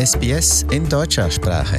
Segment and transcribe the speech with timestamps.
[0.00, 1.76] SBS in deutscher Sprache.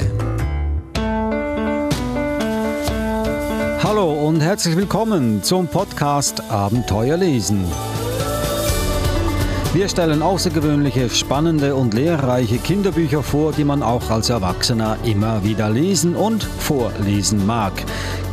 [3.82, 7.64] Hallo und herzlich willkommen zum Podcast Abenteuer lesen.
[9.72, 15.68] Wir stellen außergewöhnliche, spannende und lehrreiche Kinderbücher vor, die man auch als Erwachsener immer wieder
[15.68, 17.72] lesen und vorlesen mag.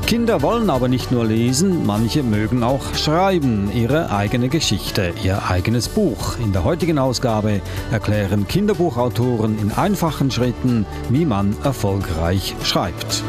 [0.09, 5.87] Kinder wollen aber nicht nur lesen, manche mögen auch schreiben, ihre eigene Geschichte, ihr eigenes
[5.87, 6.39] Buch.
[6.39, 13.23] In der heutigen Ausgabe erklären Kinderbuchautoren in einfachen Schritten, wie man erfolgreich schreibt.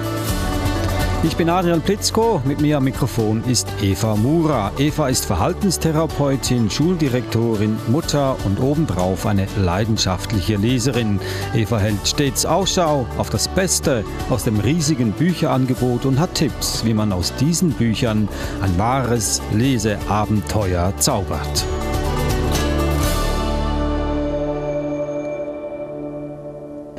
[1.22, 4.72] Ich bin Adrian Plitzko, mit mir am Mikrofon ist Eva Mura.
[4.78, 11.20] Eva ist Verhaltenstherapeutin, Schuldirektorin, Mutter und obendrauf eine leidenschaftliche Leserin.
[11.54, 16.94] Eva hält stets Ausschau auf das Beste aus dem riesigen Bücherangebot und hat Tipps, wie
[16.94, 18.26] man aus diesen Büchern
[18.62, 21.66] ein wahres Leseabenteuer zaubert.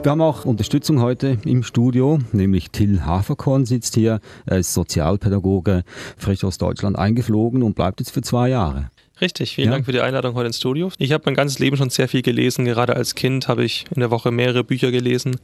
[0.03, 4.19] Wir haben auch Unterstützung heute im Studio, nämlich Till Haferkorn sitzt hier.
[4.47, 5.83] Er ist Sozialpädagoge,
[6.17, 8.89] frisch aus Deutschland eingeflogen und bleibt jetzt für zwei Jahre.
[9.22, 9.73] Richtig, vielen ja.
[9.73, 10.89] Dank für die Einladung heute ins Studio.
[10.97, 12.66] Ich habe mein ganzes Leben schon sehr viel gelesen.
[12.66, 15.35] Gerade als Kind habe ich in der Woche mehrere Bücher gelesen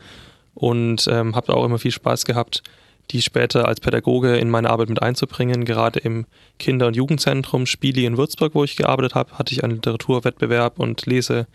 [0.56, 2.64] und ähm, habe auch immer viel Spaß gehabt,
[3.12, 5.66] die später als Pädagoge in meine Arbeit mit einzubringen.
[5.66, 6.26] Gerade im
[6.58, 11.06] Kinder- und Jugendzentrum Spieli in Würzburg, wo ich gearbeitet habe, hatte ich einen Literaturwettbewerb und
[11.06, 11.46] lese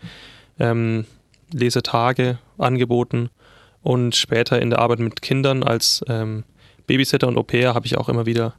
[0.57, 1.03] ähm,
[1.53, 3.29] Lesetage angeboten
[3.81, 6.43] und später in der Arbeit mit Kindern als ähm,
[6.87, 8.53] Babysitter und Au-pair habe ich auch immer wieder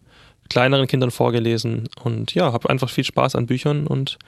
[0.48, 4.18] kleineren Kindern vorgelesen und ja, habe einfach viel Spaß an Büchern und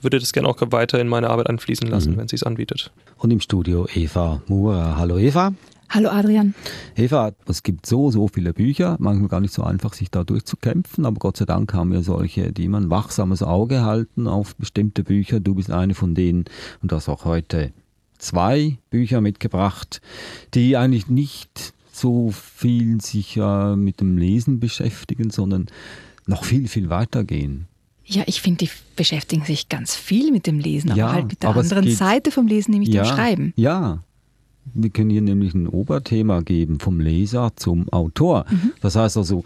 [0.00, 2.16] würde das gerne auch weiter in meine Arbeit anfließen lassen, mhm.
[2.18, 2.92] wenn sie es anbietet.
[3.18, 4.96] Und im Studio Eva Moore.
[4.96, 5.52] Hallo Eva.
[5.88, 6.54] Hallo Adrian.
[6.96, 11.04] Eva, es gibt so, so viele Bücher, manchmal gar nicht so einfach, sich da durchzukämpfen,
[11.04, 15.38] aber Gott sei Dank haben wir solche, die man wachsames Auge halten auf bestimmte Bücher.
[15.38, 16.46] Du bist eine von denen
[16.80, 17.72] und das auch heute
[18.22, 20.00] zwei Bücher mitgebracht,
[20.54, 25.66] die eigentlich nicht so viel sich äh, mit dem Lesen beschäftigen, sondern
[26.26, 27.66] noch viel, viel weiter gehen.
[28.04, 31.42] Ja, ich finde, die beschäftigen sich ganz viel mit dem Lesen, aber ja, halt mit
[31.42, 33.52] der anderen geht, Seite vom Lesen, nämlich ja, dem Schreiben.
[33.56, 34.02] Ja,
[34.74, 38.44] wir können hier nämlich ein Oberthema geben, vom Leser zum Autor.
[38.48, 38.72] Mhm.
[38.80, 39.44] Das heißt also,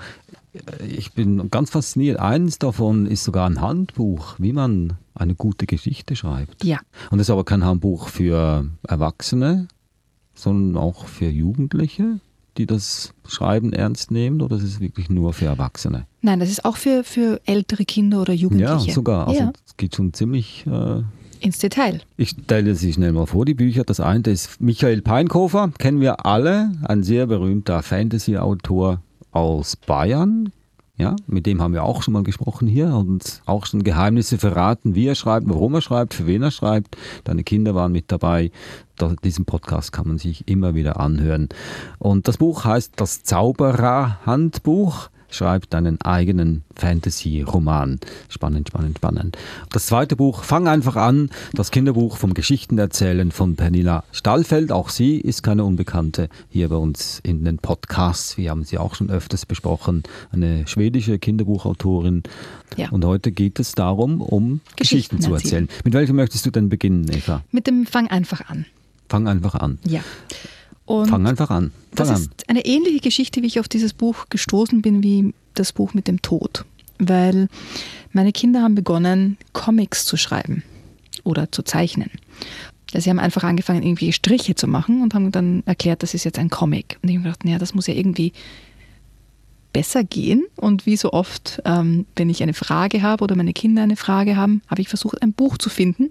[0.86, 2.18] ich bin ganz fasziniert.
[2.18, 6.64] Eines davon ist sogar ein Handbuch, wie man eine gute Geschichte schreibt.
[6.64, 6.80] Ja.
[7.10, 9.68] Und das ist aber kein Handbuch für Erwachsene,
[10.34, 12.20] sondern auch für Jugendliche,
[12.56, 16.06] die das Schreiben ernst nehmen, oder ist es wirklich nur für Erwachsene?
[16.22, 18.86] Nein, das ist auch für, für ältere Kinder oder Jugendliche.
[18.88, 19.28] Ja, sogar.
[19.28, 21.02] Also es geht schon ziemlich äh,
[21.40, 22.00] ins Detail.
[22.16, 23.84] Ich stelle sie schnell mal vor, die Bücher.
[23.84, 29.00] Das eine ist Michael Peinkofer, kennen wir alle, ein sehr berühmter Fantasy-Autor
[29.36, 30.50] aus Bayern.
[30.96, 34.94] Ja, mit dem haben wir auch schon mal gesprochen hier und auch schon Geheimnisse verraten,
[34.94, 36.96] wie er schreibt, warum er schreibt, für wen er schreibt.
[37.24, 38.50] Deine Kinder waren mit dabei.
[38.96, 41.50] Da, diesen Podcast kann man sich immer wieder anhören.
[41.98, 47.98] Und das Buch heißt Das Zauberer-Handbuch schreibt einen eigenen Fantasy-Roman.
[48.28, 49.38] Spannend, spannend, spannend.
[49.70, 54.72] Das zweite Buch, Fang einfach an, das Kinderbuch vom Geschichtenerzählen von Pernilla Stallfeld.
[54.72, 58.36] Auch sie ist keine Unbekannte hier bei uns in den Podcasts.
[58.36, 60.02] Wir haben sie auch schon öfters besprochen.
[60.32, 62.22] Eine schwedische Kinderbuchautorin.
[62.76, 62.90] Ja.
[62.90, 65.68] Und heute geht es darum, um Geschichten, Geschichten zu erzählen.
[65.84, 67.42] Mit welchem möchtest du denn beginnen, Eva?
[67.50, 68.66] Mit dem Fang einfach an.
[69.08, 69.78] Fang einfach an.
[69.84, 70.00] Ja.
[70.86, 71.72] Und Fang einfach an.
[71.94, 72.16] Fang das an.
[72.16, 76.08] ist eine ähnliche Geschichte, wie ich auf dieses Buch gestoßen bin, wie das Buch mit
[76.08, 76.64] dem Tod.
[76.98, 77.48] Weil
[78.12, 80.62] meine Kinder haben begonnen, Comics zu schreiben
[81.24, 82.10] oder zu zeichnen.
[82.94, 86.38] Sie haben einfach angefangen, irgendwie Striche zu machen und haben dann erklärt, das ist jetzt
[86.38, 86.98] ein Comic.
[87.02, 88.32] Und ich habe gedacht, naja, das muss ja irgendwie
[89.72, 90.46] besser gehen.
[90.54, 94.36] Und wie so oft, ähm, wenn ich eine Frage habe oder meine Kinder eine Frage
[94.36, 96.10] haben, habe ich versucht, ein Buch zu finden,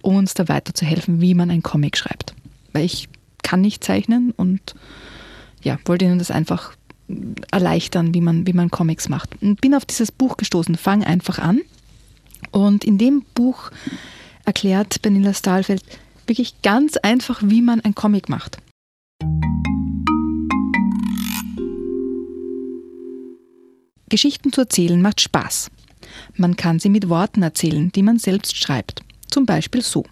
[0.00, 2.34] um uns da weiterzuhelfen, wie man ein Comic schreibt.
[2.72, 3.08] Weil ich
[3.46, 4.74] kann nicht zeichnen und
[5.62, 6.74] ja, wollte ihnen das einfach
[7.52, 9.40] erleichtern, wie man, wie man Comics macht.
[9.40, 11.60] Und bin auf dieses Buch gestoßen, Fang einfach an.
[12.50, 13.70] Und in dem Buch
[14.44, 15.84] erklärt Benilla Stahlfeld
[16.26, 18.58] wirklich ganz einfach, wie man ein Comic macht.
[24.08, 25.70] Geschichten zu erzählen macht Spaß.
[26.34, 29.02] Man kann sie mit Worten erzählen, die man selbst schreibt.
[29.30, 30.04] Zum Beispiel so.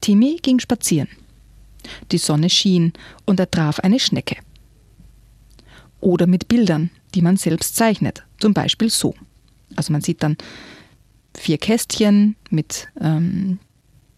[0.00, 1.08] Timmy ging spazieren.
[2.12, 2.92] Die Sonne schien
[3.24, 4.36] und er traf eine Schnecke.
[6.00, 9.14] Oder mit Bildern, die man selbst zeichnet, zum Beispiel so.
[9.76, 10.36] Also man sieht dann
[11.36, 13.58] vier Kästchen mit ähm,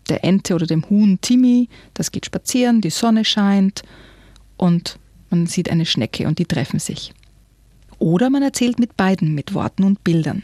[0.08, 3.82] der Ente oder dem Huhn Timmy, das geht spazieren, die Sonne scheint
[4.56, 4.98] und
[5.30, 7.12] man sieht eine Schnecke und die treffen sich.
[7.98, 10.42] Oder man erzählt mit beiden, mit Worten und Bildern.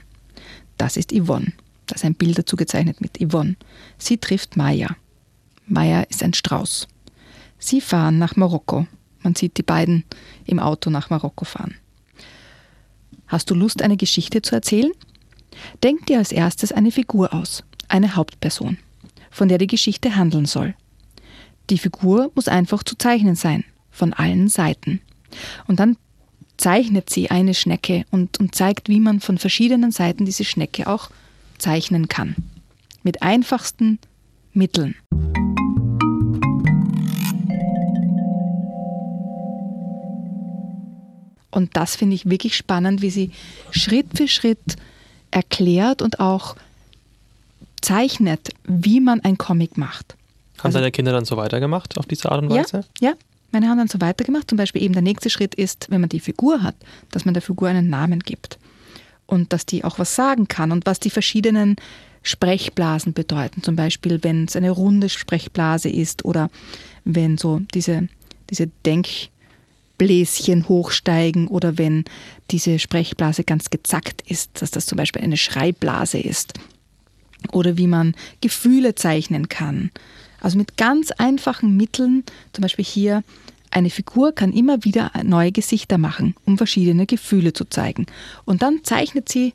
[0.77, 1.53] Das ist Yvonne.
[1.87, 3.57] Da ist ein Bild dazu gezeichnet mit Yvonne.
[3.99, 4.97] Sie trifft Maya.
[5.67, 6.87] Maya ist ein Strauß.
[7.59, 8.87] Sie fahren nach Marokko.
[9.23, 10.05] Man sieht die beiden
[10.45, 11.75] im Auto nach Marokko fahren.
[13.27, 14.93] Hast du Lust, eine Geschichte zu erzählen?
[15.83, 18.79] Denk dir als erstes eine Figur aus, eine Hauptperson,
[19.31, 20.75] von der die Geschichte handeln soll.
[21.69, 25.01] Die Figur muss einfach zu zeichnen sein, von allen Seiten.
[25.67, 25.97] Und dann
[26.57, 31.11] zeichnet sie eine Schnecke und, und zeigt, wie man von verschiedenen Seiten diese Schnecke auch
[31.59, 32.37] zeichnen kann.
[33.03, 33.99] Mit einfachsten
[34.53, 34.95] Mitteln.
[41.59, 43.33] Und das finde ich wirklich spannend, wie sie
[43.73, 44.77] Schritt für Schritt
[45.33, 46.55] erklärt und auch
[47.81, 50.15] zeichnet, wie man ein Comic macht.
[50.59, 52.85] Haben also, deine Kinder dann so weitergemacht auf diese Art und Weise?
[53.01, 53.15] Ja, ja,
[53.51, 54.49] meine haben dann so weitergemacht.
[54.49, 56.77] Zum Beispiel eben der nächste Schritt ist, wenn man die Figur hat,
[57.11, 58.57] dass man der Figur einen Namen gibt
[59.27, 61.75] und dass die auch was sagen kann und was die verschiedenen
[62.23, 63.65] Sprechblasen bedeuten.
[63.65, 66.51] Zum Beispiel, wenn es eine runde Sprechblase ist oder
[67.05, 68.07] wenn so diese,
[68.49, 68.71] diese
[70.01, 72.05] Denkbläschen hochsteigen oder wenn
[72.51, 76.55] diese Sprechblase ganz gezackt ist, dass das zum Beispiel eine Schreibblase ist.
[77.53, 79.91] Oder wie man Gefühle zeichnen kann
[80.41, 83.23] also mit ganz einfachen Mitteln, zum Beispiel hier,
[83.71, 88.07] eine Figur kann immer wieder neue Gesichter machen, um verschiedene Gefühle zu zeigen.
[88.45, 89.53] Und dann zeichnet sie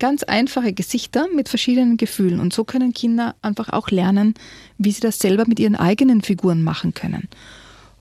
[0.00, 2.40] ganz einfache Gesichter mit verschiedenen Gefühlen.
[2.40, 4.34] Und so können Kinder einfach auch lernen,
[4.78, 7.28] wie sie das selber mit ihren eigenen Figuren machen können.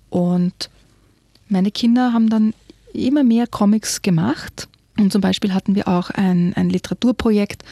[0.09, 0.71] Und
[1.49, 2.53] meine Kinder haben dann
[2.93, 4.67] immer mehr Comics gemacht.
[4.97, 7.63] Und zum Beispiel hatten wir auch ein, ein Literaturprojekt,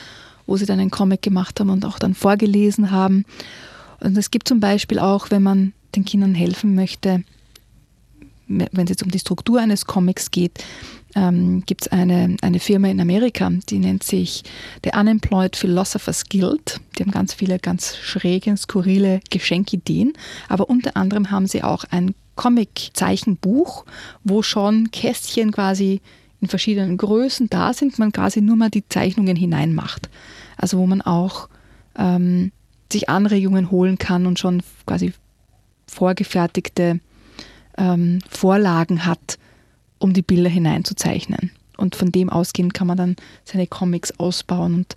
[0.45, 3.25] wo sie dann einen Comic gemacht haben und auch dann vorgelesen haben.
[3.99, 7.23] Und es gibt zum Beispiel auch, wenn man den Kindern helfen möchte,
[8.47, 10.63] wenn es jetzt um die Struktur eines Comics geht,
[11.15, 14.43] ähm, gibt es eine, eine Firma in Amerika, die nennt sich
[14.83, 16.79] The Unemployed Philosophers Guild.
[16.97, 20.13] Die haben ganz viele ganz schräge, skurrile Geschenkideen,
[20.47, 23.83] aber unter anderem haben sie auch ein Comic-Zeichenbuch,
[24.23, 25.99] wo schon Kästchen quasi
[26.39, 30.09] in verschiedenen Größen da sind, man quasi nur mal die Zeichnungen hineinmacht.
[30.55, 31.49] Also wo man auch
[31.97, 32.53] ähm,
[32.91, 35.13] sich Anregungen holen kann und schon quasi
[35.87, 36.99] vorgefertigte
[37.77, 39.37] ähm, Vorlagen hat,
[39.99, 41.51] um die Bilder hineinzuzeichnen.
[41.75, 44.95] Und von dem ausgehend kann man dann seine Comics ausbauen und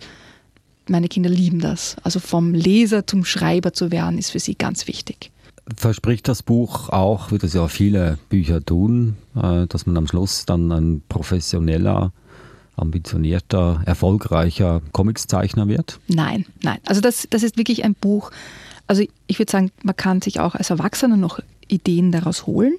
[0.87, 1.95] meine Kinder lieben das.
[2.03, 5.31] Also vom Leser zum Schreiber zu werden, ist für sie ganz wichtig.
[5.75, 10.45] Verspricht das Buch auch, wie das ja viele Bücher tun, äh, dass man am Schluss
[10.45, 12.11] dann ein professioneller
[12.75, 15.99] ambitionierter, erfolgreicher Comicszeichner wird?
[16.07, 16.79] Nein, nein.
[16.85, 18.31] Also das, das ist wirklich ein Buch.
[18.87, 22.75] Also ich würde sagen, man kann sich auch als Erwachsener noch Ideen daraus holen.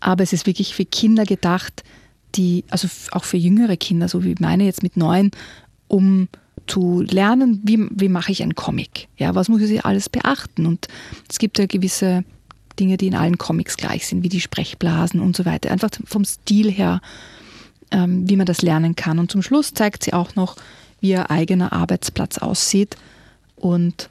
[0.00, 1.82] Aber es ist wirklich für Kinder gedacht,
[2.34, 5.30] die, also auch für jüngere Kinder, so wie meine jetzt mit neun,
[5.88, 6.28] um
[6.66, 9.08] zu lernen, wie, wie mache ich einen Comic?
[9.16, 10.66] Ja, was muss ich alles beachten?
[10.66, 10.88] Und
[11.30, 12.24] es gibt ja gewisse
[12.80, 15.70] Dinge, die in allen Comics gleich sind, wie die Sprechblasen und so weiter.
[15.70, 17.00] Einfach vom Stil her
[17.94, 19.18] ähm, wie man das lernen kann.
[19.18, 20.56] Und zum Schluss zeigt sie auch noch,
[21.00, 22.96] wie ihr eigener Arbeitsplatz aussieht
[23.56, 24.10] und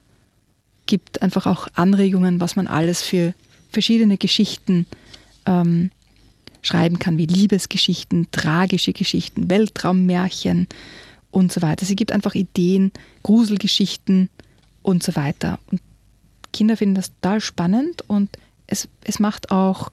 [0.86, 3.34] gibt einfach auch Anregungen, was man alles für
[3.72, 4.86] verschiedene Geschichten
[5.46, 5.92] ähm,
[6.62, 10.68] schreiben kann, wie Liebesgeschichten, tragische Geschichten, Weltraummärchen
[11.33, 11.85] und so weiter.
[11.85, 12.91] Sie gibt einfach Ideen,
[13.24, 14.30] Gruselgeschichten
[14.81, 15.59] und so weiter.
[15.71, 15.81] Und
[16.52, 18.30] Kinder finden das total spannend und
[18.68, 19.92] es, es macht auch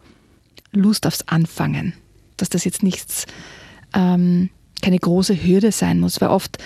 [0.73, 1.95] Lust aufs Anfangen,
[2.37, 3.27] dass das jetzt nichts
[3.95, 4.51] ähm,
[4.83, 6.59] keine große Hürde sein muss, weil oft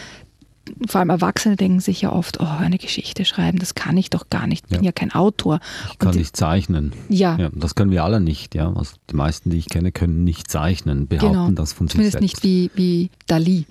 [0.88, 4.30] vor allem Erwachsene denken sich ja oft, oh, eine Geschichte schreiben, das kann ich doch
[4.30, 5.60] gar nicht, ich bin ja, ja kein Autor.
[5.90, 6.92] Ich kann Und nicht zeichnen.
[7.08, 7.36] Ja.
[7.36, 7.50] ja.
[7.52, 8.72] Das können wir alle nicht, ja.
[8.72, 11.50] Also die meisten, die ich kenne, können nicht zeichnen, behaupten genau.
[11.50, 12.44] das von Zumindest sich selbst.
[12.44, 13.66] nicht wie, wie Dali.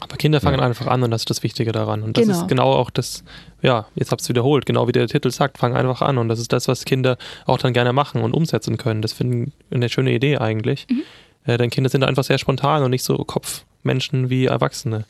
[0.00, 0.66] Aber Kinder fangen ja.
[0.66, 2.02] einfach an und das ist das Wichtige daran.
[2.02, 2.40] Und das genau.
[2.40, 3.24] ist genau auch das,
[3.62, 6.18] ja, jetzt habt ihr es wiederholt, genau wie der Titel sagt, fangen einfach an.
[6.18, 9.02] Und das ist das, was Kinder auch dann gerne machen und umsetzen können.
[9.02, 10.86] Das finde ich eine schöne Idee eigentlich.
[10.88, 11.02] Mhm.
[11.44, 15.04] Äh, denn Kinder sind einfach sehr spontan und nicht so Kopfmenschen wie Erwachsene,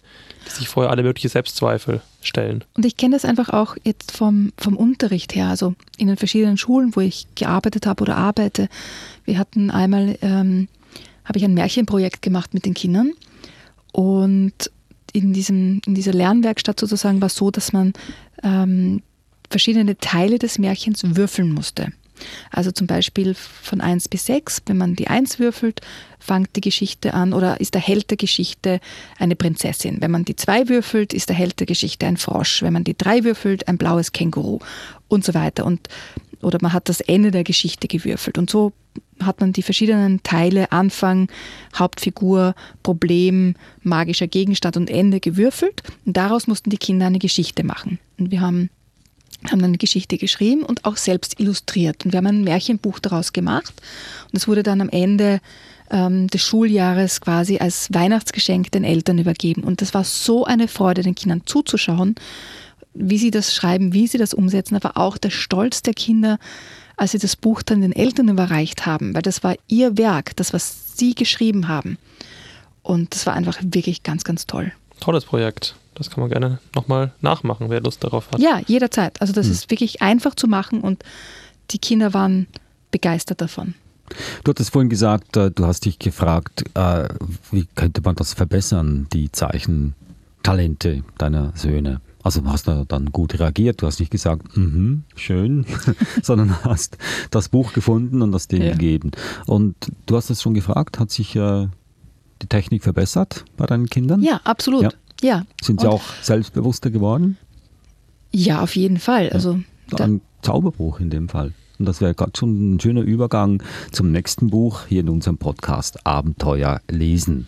[0.46, 2.64] die sich vorher alle möglichen Selbstzweifel stellen.
[2.74, 6.56] Und ich kenne das einfach auch jetzt vom, vom Unterricht her, also in den verschiedenen
[6.56, 8.68] Schulen, wo ich gearbeitet habe oder arbeite.
[9.24, 10.68] Wir hatten einmal, ähm,
[11.24, 13.12] habe ich ein Märchenprojekt gemacht mit den Kindern
[13.92, 14.70] und
[15.12, 17.92] in, diesem, in dieser Lernwerkstatt sozusagen war so, dass man
[18.42, 19.02] ähm,
[19.50, 21.92] verschiedene Teile des Märchens würfeln musste.
[22.50, 25.80] Also zum Beispiel von 1 bis 6, wenn man die 1 würfelt,
[26.18, 28.80] fängt die Geschichte an oder ist der Held der Geschichte
[29.18, 30.00] eine Prinzessin.
[30.00, 32.62] Wenn man die 2 würfelt, ist der Held der Geschichte ein Frosch.
[32.62, 34.58] Wenn man die 3 würfelt, ein blaues Känguru
[35.06, 35.64] und so weiter.
[35.64, 35.88] Und,
[36.42, 38.38] oder man hat das Ende der Geschichte gewürfelt.
[38.38, 38.72] Und so
[39.22, 41.28] hat man die verschiedenen Teile, Anfang,
[41.76, 45.82] Hauptfigur, Problem, magischer Gegenstand und Ende gewürfelt.
[46.04, 47.98] Und daraus mussten die Kinder eine Geschichte machen.
[48.18, 48.70] Und wir haben
[49.48, 52.04] haben eine Geschichte geschrieben und auch selbst illustriert.
[52.04, 53.72] Und wir haben ein Märchenbuch daraus gemacht.
[54.32, 55.40] Und es wurde dann am Ende
[55.90, 59.62] ähm, des Schuljahres quasi als Weihnachtsgeschenk den Eltern übergeben.
[59.62, 62.16] Und das war so eine Freude, den Kindern zuzuschauen,
[62.94, 66.38] wie sie das schreiben, wie sie das umsetzen, aber auch der Stolz der Kinder,
[66.96, 70.52] als sie das Buch dann den Eltern überreicht haben, weil das war ihr Werk, das,
[70.52, 71.98] was sie geschrieben haben.
[72.82, 74.72] Und das war einfach wirklich ganz, ganz toll.
[75.00, 75.76] Tolles Projekt.
[75.94, 78.40] Das kann man gerne nochmal nachmachen, wer Lust darauf hat.
[78.40, 79.20] Ja, jederzeit.
[79.20, 79.52] Also das hm.
[79.52, 81.02] ist wirklich einfach zu machen und
[81.70, 82.46] die Kinder waren
[82.90, 83.74] begeistert davon.
[84.44, 87.08] Du hattest vorhin gesagt, äh, du hast dich gefragt, äh,
[87.50, 92.00] wie könnte man das verbessern, die Zeichentalente deiner Söhne?
[92.28, 95.64] Also hast du dann gut reagiert, du hast nicht gesagt, mm -hmm, schön,
[96.22, 96.98] sondern hast
[97.30, 98.72] das Buch gefunden und das denen ja.
[98.72, 99.12] gegeben.
[99.46, 101.68] Und du hast es schon gefragt, hat sich äh,
[102.42, 104.22] die Technik verbessert bei deinen Kindern?
[104.22, 104.82] Ja, absolut.
[104.82, 104.90] Ja.
[105.22, 105.46] Ja.
[105.62, 107.38] Sind sie Und auch selbstbewusster geworden?
[108.30, 109.30] Ja, auf jeden Fall.
[109.30, 109.60] Also
[109.98, 110.04] ja.
[110.04, 111.54] Ein Zauberbruch in dem Fall.
[111.78, 116.06] Und das wäre gerade schon ein schöner Übergang zum nächsten Buch hier in unserem Podcast
[116.06, 117.46] Abenteuer lesen.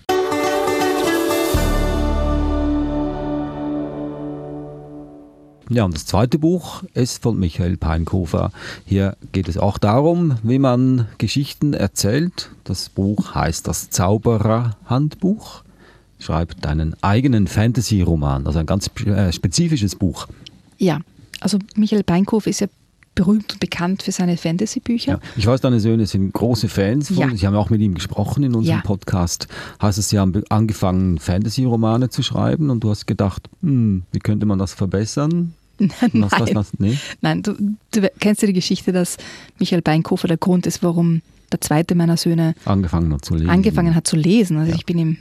[5.71, 8.51] Ja, und das zweite Buch ist von Michael Peinkofer.
[8.85, 12.51] Hier geht es auch darum, wie man Geschichten erzählt.
[12.65, 15.63] Das Buch heißt Das Zaubererhandbuch
[16.19, 20.27] schreibt einen eigenen Fantasy-Roman, also ein ganz äh, spezifisches Buch.
[20.77, 20.99] Ja,
[21.39, 22.67] also Michael Beinkow ist ja
[23.15, 25.13] berühmt und bekannt für seine Fantasy-Bücher.
[25.13, 27.17] Ja, ich weiß, deine Söhne sind große Fans von.
[27.17, 27.29] Ja.
[27.33, 28.83] Ich habe auch mit ihm gesprochen in unserem ja.
[28.83, 29.47] Podcast.
[29.79, 34.47] Hast du, sie haben angefangen, Fantasy-Romane zu schreiben und du hast gedacht, hm, wie könnte
[34.47, 35.55] man das verbessern?
[36.01, 36.99] Nein, das, das, nee?
[37.23, 37.55] Nein du,
[37.93, 39.17] du, kennst ja die Geschichte, dass
[39.59, 41.23] Michael Beinkofer der Grund ist, warum
[41.53, 43.51] der zweite meiner Söhne angefangen hat zu lesen.
[43.51, 44.59] Angefangen hat zu lesen.
[44.59, 45.17] Also ich bin ihm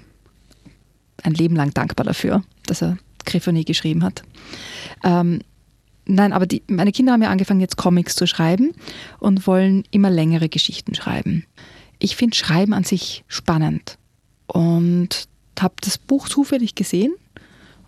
[1.23, 4.23] ein Leben lang dankbar dafür, dass er Griffonie geschrieben hat.
[5.03, 5.39] Ähm,
[6.05, 8.73] nein, aber die, meine Kinder haben ja angefangen, jetzt Comics zu schreiben
[9.19, 11.45] und wollen immer längere Geschichten schreiben.
[11.99, 13.97] Ich finde Schreiben an sich spannend
[14.47, 15.27] und
[15.59, 17.13] habe das Buch zufällig gesehen.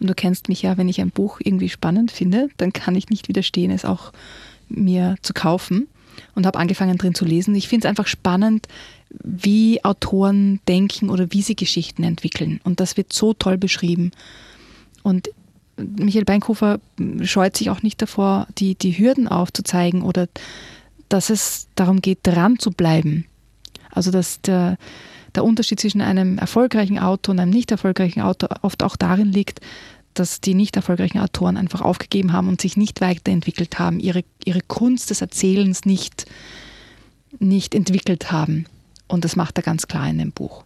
[0.01, 3.10] Und du kennst mich ja, wenn ich ein Buch irgendwie spannend finde, dann kann ich
[3.10, 4.12] nicht widerstehen, es auch
[4.67, 5.88] mir zu kaufen
[6.34, 7.53] und habe angefangen drin zu lesen.
[7.53, 8.67] Ich finde es einfach spannend,
[9.24, 12.60] wie Autoren denken oder wie sie Geschichten entwickeln.
[12.63, 14.12] Und das wird so toll beschrieben.
[15.03, 15.29] Und
[15.77, 16.79] Michael Beinkofer
[17.22, 20.27] scheut sich auch nicht davor, die, die Hürden aufzuzeigen oder
[21.10, 23.25] dass es darum geht, dran zu bleiben.
[23.91, 24.77] Also dass der,
[25.35, 29.61] der Unterschied zwischen einem erfolgreichen Autor und einem nicht erfolgreichen Autor oft auch darin liegt,
[30.13, 34.61] dass die nicht erfolgreichen Autoren einfach aufgegeben haben und sich nicht weiterentwickelt haben, ihre, ihre
[34.61, 36.25] Kunst des Erzählens nicht,
[37.39, 38.65] nicht entwickelt haben.
[39.07, 40.63] Und das macht er ganz klar in dem Buch.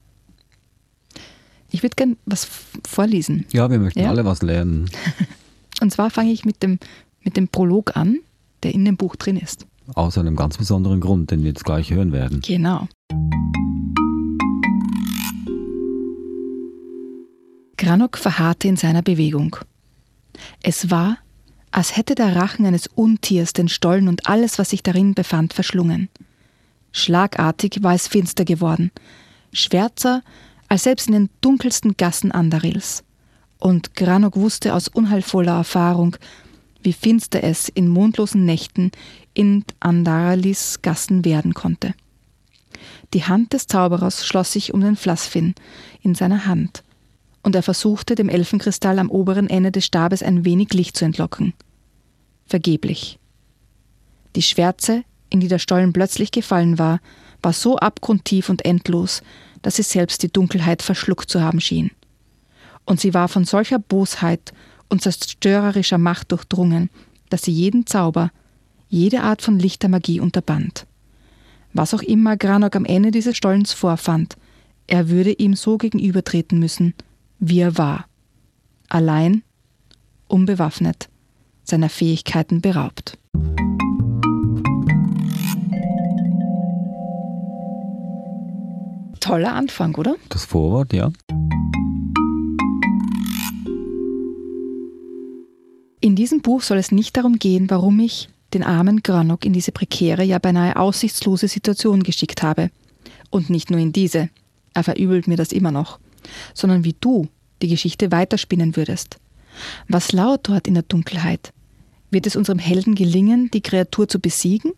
[1.72, 2.48] Ich würde gerne was
[2.88, 3.46] vorlesen.
[3.52, 4.10] Ja, wir möchten ja?
[4.10, 4.90] alle was lernen.
[5.82, 6.80] Und zwar fange ich mit dem,
[7.22, 8.20] mit dem Prolog an,
[8.64, 9.68] der in dem Buch drin ist.
[9.94, 12.42] Aus einem ganz besonderen Grund, den wir jetzt gleich hören werden.
[12.42, 12.88] Genau.
[17.78, 19.58] Granok verharrte in seiner Bewegung.
[20.62, 21.18] Es war,
[21.72, 26.10] als hätte der Rachen eines Untiers den Stollen und alles, was sich darin befand, verschlungen.
[26.92, 28.92] Schlagartig war es finster geworden,
[29.52, 30.24] schwärzer
[30.70, 33.04] als selbst in den dunkelsten Gassen Andarils.
[33.60, 36.16] Und Granok wusste aus unheilvoller Erfahrung,
[36.82, 38.92] wie finster es in mondlosen Nächten
[39.34, 41.94] in Andaralis Gassen werden konnte.
[43.14, 45.56] Die Hand des Zauberers schloss sich um den Flassfin
[46.02, 46.84] in seiner Hand,
[47.46, 51.54] und er versuchte, dem Elfenkristall am oberen Ende des Stabes ein wenig Licht zu entlocken.
[52.48, 53.20] Vergeblich.
[54.36, 57.00] Die Schwärze in die der Stollen plötzlich gefallen war,
[57.44, 59.22] war so abgrundtief und endlos,
[59.62, 61.92] dass sie selbst die Dunkelheit verschluckt zu haben schien.
[62.84, 64.52] Und sie war von solcher Bosheit
[64.90, 66.90] und zerstörerischer Macht durchdrungen,
[67.30, 68.32] dass sie jeden Zauber,
[68.90, 70.88] jede Art von lichter Magie unterband.
[71.74, 74.36] Was auch immer Granok am Ende dieses Stollens vorfand,
[74.88, 76.94] er würde ihm so gegenübertreten müssen,
[77.50, 78.06] wie er war.
[78.90, 79.44] Allein,
[80.28, 81.10] unbewaffnet,
[81.64, 83.18] seiner Fähigkeiten beraubt.
[89.26, 90.16] toller Anfang, oder?
[90.30, 91.12] Das Vorwort, ja.
[96.00, 99.72] In diesem Buch soll es nicht darum gehen, warum ich den armen Granok in diese
[99.72, 102.70] prekäre, ja beinahe aussichtslose Situation geschickt habe.
[103.32, 104.30] Und nicht nur in diese,
[104.76, 106.00] er verübelt mir das immer noch,
[106.54, 107.28] sondern wie du
[107.62, 109.18] die Geschichte weiterspinnen würdest.
[109.88, 111.54] Was lauert dort in der Dunkelheit?
[112.12, 114.74] Wird es unserem Helden gelingen, die Kreatur zu besiegen?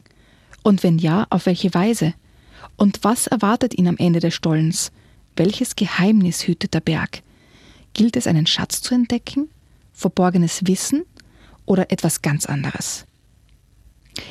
[0.64, 2.14] Und wenn ja, auf welche Weise?
[2.76, 4.92] Und was erwartet ihn am Ende des Stollens?
[5.36, 7.22] Welches Geheimnis hütet der Berg?
[7.94, 9.50] Gilt es einen Schatz zu entdecken?
[9.94, 11.04] Verborgenes Wissen?
[11.66, 13.06] Oder etwas ganz anderes?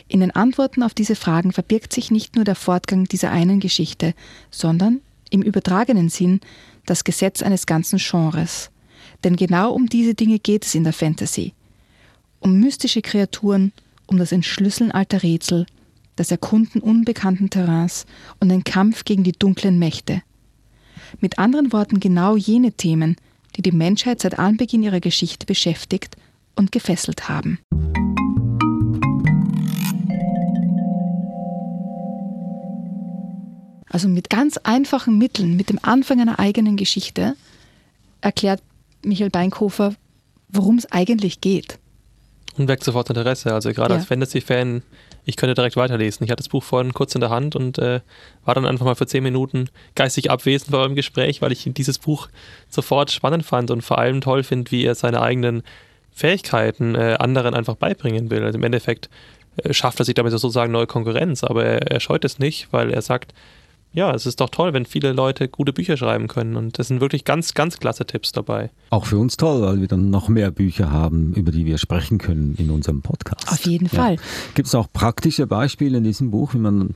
[0.09, 4.15] In den Antworten auf diese Fragen verbirgt sich nicht nur der Fortgang dieser einen Geschichte,
[4.51, 5.01] sondern
[5.31, 6.41] im übertragenen Sinn
[6.87, 8.71] das Gesetz eines ganzen Genres.
[9.25, 11.53] Denn genau um diese Dinge geht es in der Fantasy.
[12.41, 13.73] Um mystische Kreaturen,
[14.07, 15.67] um das Entschlüsseln alter Rätsel,
[16.17, 18.07] das Erkunden unbekannten Terrains
[18.41, 20.23] und den Kampf gegen die dunklen Mächte.
[21.21, 23.17] Mit anderen Worten genau jene Themen,
[23.57, 26.17] die die Menschheit seit Anbeginn ihrer Geschichte beschäftigt
[26.55, 27.59] und gefesselt haben.
[33.89, 37.35] Also mit ganz einfachen Mitteln, mit dem Anfang einer eigenen Geschichte,
[38.21, 38.63] erklärt
[39.05, 39.95] Michael Beinkofer,
[40.49, 41.79] worum es eigentlich geht.
[42.57, 43.53] Und weckt sofort Interesse.
[43.53, 43.99] Also gerade Ja.
[44.01, 44.83] als Fantasy-Fan,
[45.25, 46.25] ich könnte direkt weiterlesen.
[46.25, 48.01] Ich hatte das Buch vorhin kurz in der Hand und äh,
[48.45, 51.99] war dann einfach mal für zehn Minuten geistig abwesend bei eurem Gespräch, weil ich dieses
[51.99, 52.29] Buch
[52.71, 55.63] sofort spannend fand und vor allem toll finde, wie er seine eigenen
[56.13, 58.43] Fähigkeiten äh, anderen einfach beibringen will.
[58.43, 59.11] Also im Endeffekt
[59.59, 62.91] äh, schafft er sich damit sozusagen neue Konkurrenz, aber er, er scheut es nicht, weil
[62.91, 63.35] er sagt,
[63.93, 67.01] ja, es ist doch toll, wenn viele Leute gute Bücher schreiben können und das sind
[67.01, 68.71] wirklich ganz, ganz klasse Tipps dabei.
[68.91, 72.19] Auch für uns toll, weil wir dann noch mehr Bücher haben, über die wir sprechen
[72.19, 73.49] können in unserem Podcast.
[73.51, 74.17] Auf jeden Fall.
[74.55, 76.95] Gibt es auch praktische Beispiele in diesem Buch, wie man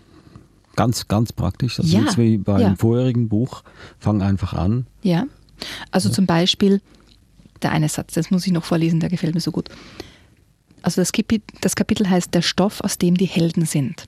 [0.77, 2.75] ganz, ganz praktisch, also Ja, jetzt wie beim ja.
[2.77, 3.63] vorherigen Buch,
[3.99, 4.87] fang einfach an.
[5.03, 5.25] Ja.
[5.91, 6.81] Also zum Beispiel,
[7.63, 9.69] der eine Satz, das muss ich noch vorlesen, der gefällt mir so gut.
[10.83, 14.05] Also das, Kapi- das Kapitel heißt Der Stoff, aus dem die Helden sind.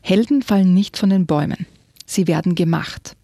[0.00, 1.66] Helden fallen nicht von den Bäumen.
[2.06, 3.16] Sie werden gemacht.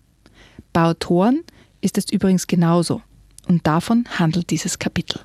[0.73, 1.43] Bei Autoren
[1.81, 3.03] ist es übrigens genauso.
[3.49, 5.21] Und davon handelt dieses Kapitel.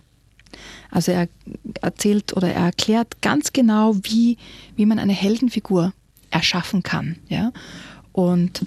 [0.90, 1.28] Also er
[1.82, 4.38] erzählt oder er erklärt ganz genau, wie,
[4.76, 5.94] wie man eine Heldenfigur
[6.30, 7.18] erschaffen kann.
[7.30, 7.52] Ja?
[8.12, 8.62] Und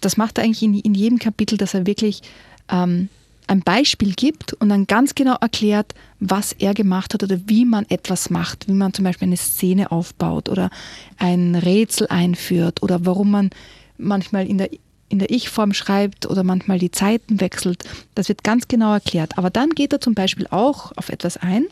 [0.00, 2.22] das macht er eigentlich in, in jedem Kapitel, dass er wirklich
[2.70, 3.08] ähm,
[3.50, 7.84] ein Beispiel gibt und dann ganz genau erklärt, was er gemacht hat oder wie man
[7.88, 10.70] etwas macht, wie man zum Beispiel eine Szene aufbaut oder
[11.18, 13.50] ein Rätsel einführt oder warum man
[13.98, 14.70] manchmal in der,
[15.08, 17.82] in der Ich-Form schreibt oder manchmal die Zeiten wechselt.
[18.14, 19.36] Das wird ganz genau erklärt.
[19.36, 21.66] Aber dann geht er zum Beispiel auch auf etwas ein,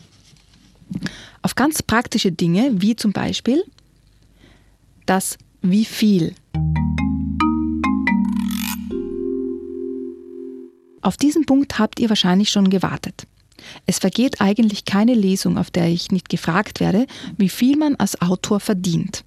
[1.42, 3.62] auf ganz praktische Dinge, wie zum Beispiel
[5.06, 6.34] das Wie viel.
[11.08, 13.26] Auf diesen Punkt habt ihr wahrscheinlich schon gewartet.
[13.86, 17.06] Es vergeht eigentlich keine Lesung, auf der ich nicht gefragt werde,
[17.38, 19.24] wie viel man als Autor verdient.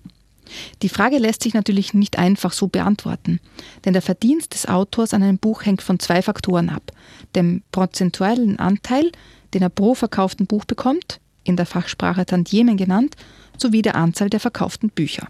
[0.83, 3.39] Die Frage lässt sich natürlich nicht einfach so beantworten,
[3.83, 6.91] denn der Verdienst des Autors an einem Buch hängt von zwei Faktoren ab.
[7.33, 9.11] Dem prozentualen Anteil,
[9.55, 13.15] den er pro verkauften Buch bekommt, in der Fachsprache Tantiemen genannt,
[13.57, 15.29] sowie der Anzahl der verkauften Bücher.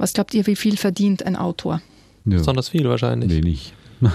[0.00, 1.82] Was glaubt ihr, wie viel verdient ein Autor?
[2.24, 3.30] Ja, Besonders viel wahrscheinlich.
[3.30, 3.74] wenig.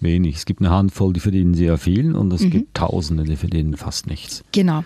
[0.00, 0.36] wenig.
[0.36, 2.50] Es gibt eine Handvoll, die verdienen sehr viel und es Mhm.
[2.50, 4.42] gibt Tausende, die verdienen fast nichts.
[4.50, 4.82] Genau.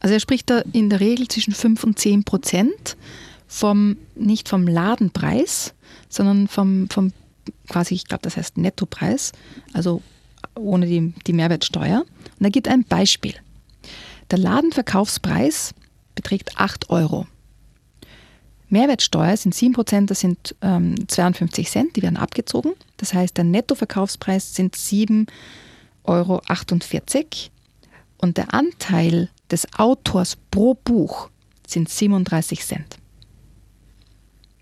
[0.00, 2.96] Also er spricht da in der Regel zwischen 5 und 10 Prozent
[3.46, 5.74] vom, nicht vom Ladenpreis,
[6.08, 7.12] sondern vom, vom
[7.68, 9.32] quasi, ich glaube, das heißt Nettopreis,
[9.74, 10.00] also
[10.54, 12.04] ohne die, die Mehrwertsteuer.
[12.38, 13.34] Und er gibt ein Beispiel.
[14.30, 15.74] Der Ladenverkaufspreis
[16.14, 17.26] beträgt 8 Euro.
[18.74, 22.72] Mehrwertsteuer sind 7 Prozent, das sind ähm, 52 Cent, die werden abgezogen.
[22.96, 25.28] Das heißt, der Nettoverkaufspreis sind 7,48
[26.04, 26.40] Euro.
[28.18, 31.30] Und der Anteil des Autors pro Buch
[31.66, 32.96] sind 37 Cent.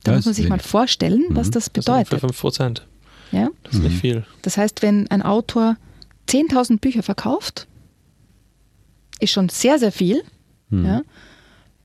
[0.04, 0.66] Da Das muss man sich mal wenig.
[0.66, 1.50] vorstellen, was Mhm.
[1.52, 2.20] das Das sind für bedeutet.
[2.20, 2.86] 5 Prozent.
[3.30, 3.48] Ja?
[3.62, 4.26] Das ist nicht viel.
[4.42, 5.76] Das heißt, wenn ein Autor
[6.28, 7.66] 10.000 Bücher verkauft,
[9.20, 10.22] ist schon sehr, sehr viel,
[10.70, 10.84] Mhm.
[10.86, 11.02] ja,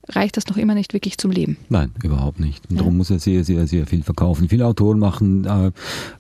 [0.10, 1.58] reicht das noch immer nicht wirklich zum Leben.
[1.70, 2.64] Nein, überhaupt nicht.
[2.70, 2.80] Und Ja.
[2.80, 4.50] darum muss er sehr, sehr, sehr viel verkaufen.
[4.50, 5.72] Viele Autoren machen, äh,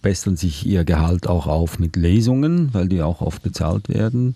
[0.02, 4.36] bessern sich ihr Gehalt auch auf mit Lesungen, weil die auch oft bezahlt werden.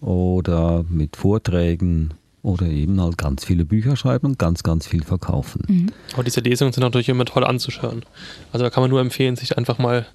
[0.00, 5.62] Oder mit Vorträgen oder eben halt ganz viele Bücher schreiben und ganz, ganz viel verkaufen.
[5.66, 5.86] Mhm.
[6.14, 8.04] Aber diese Lesungen sind natürlich immer toll anzuschauen.
[8.52, 10.06] Also da kann man nur empfehlen, sich einfach mal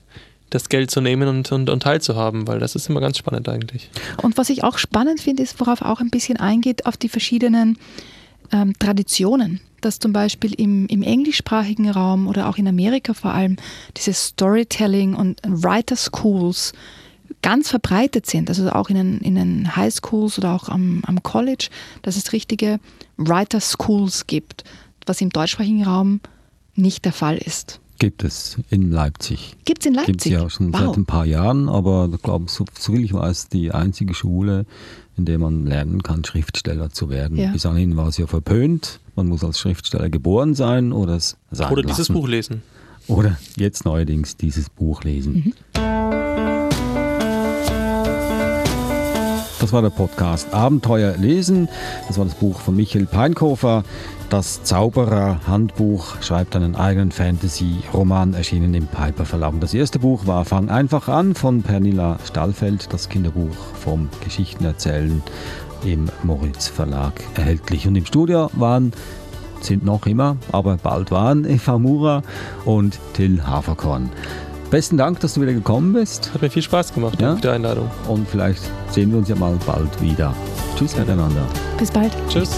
[0.50, 3.90] das Geld zu nehmen und, und, und teilzuhaben, weil das ist immer ganz spannend eigentlich.
[4.22, 7.78] Und was ich auch spannend finde, ist, worauf auch ein bisschen eingeht, auf die verschiedenen
[8.54, 9.60] ähm, Traditionen.
[9.82, 13.58] Dass zum Beispiel im, im englischsprachigen Raum oder auch in Amerika vor allem
[13.98, 16.72] dieses Storytelling und Writer Schools
[17.42, 18.50] ganz verbreitet sind.
[18.50, 21.68] Also auch in den, in den High Schools oder auch am, am College,
[22.02, 22.80] dass es richtige
[23.18, 24.64] Writer Schools gibt,
[25.06, 26.22] was im deutschsprachigen Raum
[26.76, 27.82] nicht der Fall ist.
[28.00, 29.56] Gibt es in Leipzig.
[29.66, 30.14] Gibt es in Leipzig?
[30.14, 30.82] Gibt es ja schon wow.
[30.82, 34.66] seit ein paar Jahren, aber ich glaube, so, so viel ich weiß, die einzige Schule,
[35.18, 37.38] in der man lernen kann, Schriftsteller zu werden.
[37.38, 37.52] Ja.
[37.52, 39.00] Bis dahin war es ja verpönt.
[39.16, 42.14] Man muss als Schriftsteller geboren sein oder es sein Oder dieses lassen.
[42.14, 42.64] Buch lesen.
[43.08, 45.54] Oder jetzt neuerdings dieses Buch lesen.
[49.64, 51.70] Das war der Podcast Abenteuer lesen.
[52.10, 53.86] Das war das Buch von Michael Peinkofer.
[54.30, 59.54] Das Zauberer-Handbuch schreibt einen eigenen Fantasy-Roman, erschienen im Piper Verlag.
[59.62, 65.24] Das erste Buch war Fang einfach an von Pernilla Stallfeld, das Kinderbuch vom Geschichtenerzählen
[65.86, 67.88] im Moritz Verlag erhältlich.
[67.88, 68.92] Und im Studio waren,
[69.62, 72.22] sind noch immer, aber bald waren Eva Mura
[72.66, 74.10] und Till Haferkorn.
[74.74, 76.34] Besten Dank, dass du wieder gekommen bist.
[76.34, 77.36] Hat mir viel Spaß gemacht ja?
[77.36, 77.92] mit der Einladung.
[78.08, 80.34] Und vielleicht sehen wir uns ja mal bald wieder.
[80.76, 81.46] Tschüss miteinander.
[81.78, 82.12] Bis bald.
[82.28, 82.50] Tschüss.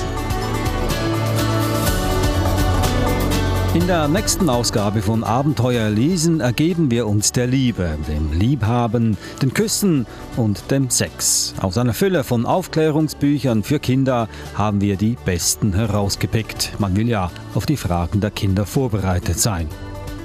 [3.73, 9.53] In der nächsten Ausgabe von Abenteuer lesen ergeben wir uns der Liebe, dem Liebhaben, den
[9.53, 10.05] Küssen
[10.37, 11.53] und dem Sex.
[11.59, 16.79] Aus einer Fülle von Aufklärungsbüchern für Kinder haben wir die besten herausgepickt.
[16.79, 19.67] Man will ja auf die Fragen der Kinder vorbereitet sein.